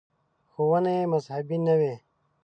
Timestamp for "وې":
1.79-1.93